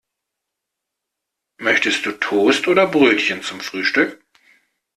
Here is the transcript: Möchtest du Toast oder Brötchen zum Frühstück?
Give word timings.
Möchtest 1.59 2.07
du 2.07 2.13
Toast 2.13 2.67
oder 2.67 2.87
Brötchen 2.87 3.43
zum 3.43 3.59
Frühstück? 3.61 4.19